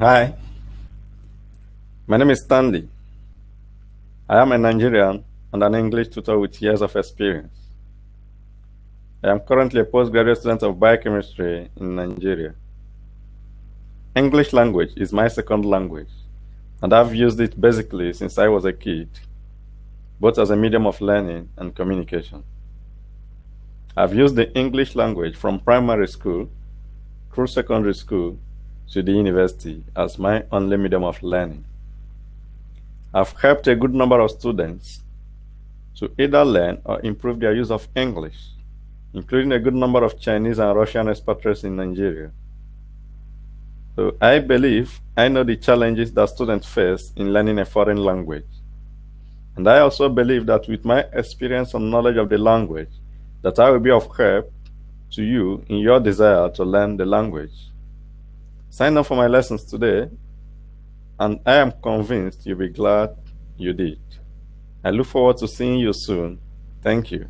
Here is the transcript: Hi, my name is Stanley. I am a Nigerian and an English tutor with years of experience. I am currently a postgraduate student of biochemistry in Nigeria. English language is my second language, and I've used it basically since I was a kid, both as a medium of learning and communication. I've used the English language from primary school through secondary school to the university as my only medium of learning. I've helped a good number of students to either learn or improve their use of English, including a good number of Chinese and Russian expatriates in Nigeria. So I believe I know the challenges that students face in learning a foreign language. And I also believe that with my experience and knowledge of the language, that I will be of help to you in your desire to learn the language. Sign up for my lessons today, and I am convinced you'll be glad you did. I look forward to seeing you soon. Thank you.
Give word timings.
Hi, 0.00 0.32
my 2.06 2.16
name 2.16 2.30
is 2.30 2.42
Stanley. 2.42 2.88
I 4.26 4.38
am 4.40 4.50
a 4.52 4.56
Nigerian 4.56 5.22
and 5.52 5.62
an 5.62 5.74
English 5.74 6.08
tutor 6.08 6.38
with 6.38 6.62
years 6.62 6.80
of 6.80 6.96
experience. 6.96 7.52
I 9.22 9.28
am 9.28 9.40
currently 9.40 9.78
a 9.82 9.84
postgraduate 9.84 10.38
student 10.38 10.62
of 10.62 10.80
biochemistry 10.80 11.68
in 11.76 11.96
Nigeria. 11.96 12.54
English 14.16 14.54
language 14.54 14.92
is 14.96 15.12
my 15.12 15.28
second 15.28 15.66
language, 15.66 16.14
and 16.80 16.94
I've 16.94 17.14
used 17.14 17.38
it 17.38 17.60
basically 17.60 18.14
since 18.14 18.38
I 18.38 18.48
was 18.48 18.64
a 18.64 18.72
kid, 18.72 19.10
both 20.18 20.38
as 20.38 20.48
a 20.48 20.56
medium 20.56 20.86
of 20.86 20.98
learning 21.02 21.50
and 21.58 21.76
communication. 21.76 22.42
I've 23.94 24.14
used 24.14 24.34
the 24.34 24.50
English 24.56 24.94
language 24.94 25.36
from 25.36 25.60
primary 25.60 26.08
school 26.08 26.48
through 27.34 27.48
secondary 27.48 27.92
school 27.94 28.38
to 28.90 29.02
the 29.02 29.12
university 29.12 29.84
as 29.96 30.18
my 30.18 30.44
only 30.50 30.76
medium 30.76 31.04
of 31.04 31.22
learning. 31.22 31.64
I've 33.14 33.32
helped 33.40 33.66
a 33.66 33.74
good 33.74 33.94
number 33.94 34.20
of 34.20 34.30
students 34.30 35.02
to 35.96 36.10
either 36.18 36.44
learn 36.44 36.80
or 36.84 37.00
improve 37.02 37.40
their 37.40 37.54
use 37.54 37.70
of 37.70 37.86
English, 37.94 38.38
including 39.14 39.52
a 39.52 39.58
good 39.58 39.74
number 39.74 40.02
of 40.02 40.18
Chinese 40.20 40.58
and 40.58 40.76
Russian 40.76 41.08
expatriates 41.08 41.64
in 41.64 41.76
Nigeria. 41.76 42.30
So 43.96 44.16
I 44.20 44.38
believe 44.38 45.00
I 45.16 45.28
know 45.28 45.44
the 45.44 45.56
challenges 45.56 46.12
that 46.12 46.28
students 46.28 46.66
face 46.66 47.12
in 47.16 47.32
learning 47.32 47.58
a 47.58 47.64
foreign 47.64 47.98
language. 47.98 48.46
And 49.56 49.68
I 49.68 49.80
also 49.80 50.08
believe 50.08 50.46
that 50.46 50.68
with 50.68 50.84
my 50.84 51.00
experience 51.12 51.74
and 51.74 51.90
knowledge 51.90 52.16
of 52.16 52.28
the 52.28 52.38
language, 52.38 52.88
that 53.42 53.58
I 53.58 53.70
will 53.70 53.80
be 53.80 53.90
of 53.90 54.08
help 54.16 54.50
to 55.12 55.22
you 55.22 55.64
in 55.68 55.78
your 55.78 56.00
desire 56.00 56.48
to 56.50 56.64
learn 56.64 56.96
the 56.96 57.04
language. 57.04 57.52
Sign 58.70 58.96
up 58.96 59.06
for 59.06 59.16
my 59.16 59.26
lessons 59.26 59.64
today, 59.64 60.08
and 61.18 61.40
I 61.44 61.54
am 61.56 61.72
convinced 61.82 62.46
you'll 62.46 62.58
be 62.58 62.68
glad 62.68 63.10
you 63.58 63.72
did. 63.72 64.00
I 64.84 64.90
look 64.90 65.08
forward 65.08 65.38
to 65.38 65.48
seeing 65.48 65.80
you 65.80 65.92
soon. 65.92 66.40
Thank 66.80 67.10
you. 67.10 67.28